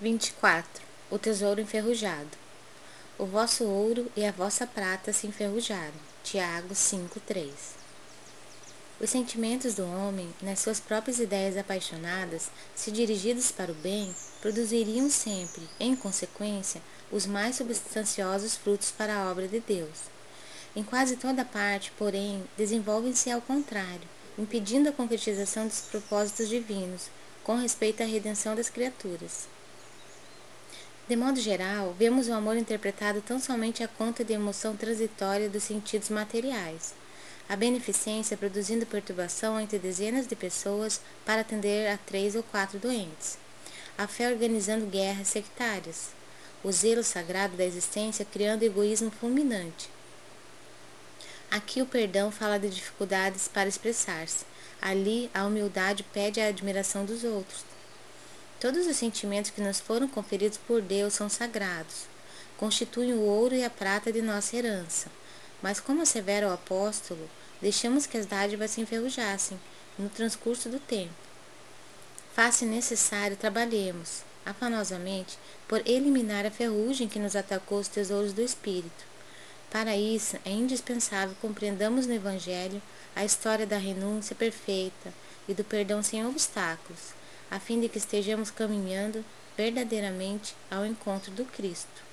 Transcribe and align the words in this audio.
24. 0.00 0.80
O 1.10 1.18
tesouro 1.18 1.60
enferrujado. 1.60 2.30
O 3.18 3.26
vosso 3.26 3.64
ouro 3.64 4.08
e 4.16 4.24
a 4.24 4.30
vossa 4.30 4.64
prata 4.64 5.12
se 5.12 5.26
enferrujaram. 5.26 5.98
Tiago 6.22 6.72
5:3. 6.72 7.50
Os 9.00 9.10
sentimentos 9.10 9.74
do 9.74 9.84
homem, 9.84 10.32
nas 10.40 10.60
suas 10.60 10.78
próprias 10.78 11.18
ideias 11.18 11.56
apaixonadas, 11.56 12.48
se 12.76 12.92
dirigidos 12.92 13.50
para 13.50 13.72
o 13.72 13.74
bem, 13.74 14.14
produziriam 14.40 15.10
sempre, 15.10 15.68
em 15.80 15.96
consequência, 15.96 16.80
os 17.10 17.26
mais 17.26 17.56
substanciosos 17.56 18.54
frutos 18.54 18.92
para 18.92 19.16
a 19.16 19.28
obra 19.28 19.48
de 19.48 19.58
Deus. 19.58 19.98
Em 20.76 20.84
quase 20.84 21.16
toda 21.16 21.44
parte, 21.44 21.90
porém, 21.98 22.44
desenvolvem-se 22.56 23.32
ao 23.32 23.40
contrário, 23.40 24.08
impedindo 24.38 24.90
a 24.90 24.92
concretização 24.92 25.66
dos 25.66 25.80
propósitos 25.80 26.48
divinos 26.48 27.10
com 27.42 27.56
respeito 27.56 28.00
à 28.00 28.06
redenção 28.06 28.54
das 28.54 28.70
criaturas. 28.70 29.57
De 31.08 31.16
modo 31.16 31.40
geral, 31.40 31.94
vemos 31.98 32.28
o 32.28 32.34
amor 32.34 32.58
interpretado 32.58 33.22
tão 33.22 33.40
somente 33.40 33.82
à 33.82 33.88
conta 33.88 34.22
de 34.22 34.34
emoção 34.34 34.76
transitória 34.76 35.48
dos 35.48 35.62
sentidos 35.62 36.10
materiais. 36.10 36.92
A 37.48 37.56
beneficência 37.56 38.36
produzindo 38.36 38.84
perturbação 38.84 39.58
entre 39.58 39.78
dezenas 39.78 40.26
de 40.26 40.36
pessoas 40.36 41.00
para 41.24 41.40
atender 41.40 41.88
a 41.88 41.96
três 41.96 42.36
ou 42.36 42.42
quatro 42.42 42.78
doentes. 42.78 43.38
A 43.96 44.06
fé 44.06 44.30
organizando 44.30 44.84
guerras 44.84 45.28
sectárias. 45.28 46.08
O 46.62 46.70
zelo 46.70 47.02
sagrado 47.02 47.56
da 47.56 47.64
existência 47.64 48.26
criando 48.30 48.62
egoísmo 48.64 49.10
fulminante. 49.10 49.88
Aqui 51.50 51.80
o 51.80 51.86
perdão 51.86 52.30
fala 52.30 52.58
de 52.58 52.68
dificuldades 52.68 53.48
para 53.48 53.66
expressar-se. 53.66 54.44
Ali 54.78 55.30
a 55.32 55.46
humildade 55.46 56.02
pede 56.12 56.38
a 56.38 56.48
admiração 56.48 57.06
dos 57.06 57.24
outros. 57.24 57.77
Todos 58.60 58.88
os 58.88 58.96
sentimentos 58.96 59.52
que 59.52 59.60
nos 59.60 59.78
foram 59.78 60.08
conferidos 60.08 60.58
por 60.58 60.82
Deus 60.82 61.14
são 61.14 61.28
sagrados, 61.28 62.06
constituem 62.56 63.14
o 63.14 63.20
ouro 63.20 63.54
e 63.54 63.62
a 63.62 63.70
prata 63.70 64.12
de 64.12 64.20
nossa 64.20 64.56
herança. 64.56 65.08
Mas, 65.62 65.78
como 65.78 66.02
assevera 66.02 66.48
o 66.48 66.52
apóstolo, 66.52 67.30
deixamos 67.62 68.04
que 68.04 68.18
as 68.18 68.26
dádivas 68.26 68.72
se 68.72 68.80
enferrujassem 68.80 69.60
no 69.96 70.08
transcurso 70.08 70.68
do 70.68 70.80
tempo. 70.80 71.14
Faz-se 72.34 72.64
necessário 72.64 73.36
trabalhemos, 73.36 74.22
afanosamente, 74.44 75.38
por 75.68 75.80
eliminar 75.86 76.44
a 76.44 76.50
ferrugem 76.50 77.08
que 77.08 77.20
nos 77.20 77.36
atacou 77.36 77.78
os 77.78 77.86
tesouros 77.86 78.32
do 78.32 78.42
Espírito. 78.42 79.06
Para 79.70 79.96
isso, 79.96 80.36
é 80.44 80.50
indispensável 80.50 81.36
compreendamos 81.40 82.08
no 82.08 82.14
Evangelho 82.14 82.82
a 83.14 83.24
história 83.24 83.66
da 83.66 83.78
renúncia 83.78 84.34
perfeita 84.34 85.14
e 85.48 85.54
do 85.54 85.62
perdão 85.62 86.02
sem 86.02 86.26
obstáculos 86.26 87.17
a 87.50 87.58
fim 87.58 87.80
de 87.80 87.88
que 87.88 87.98
estejamos 87.98 88.50
caminhando 88.50 89.24
verdadeiramente 89.56 90.54
ao 90.70 90.86
encontro 90.86 91.30
do 91.32 91.44
Cristo. 91.44 92.07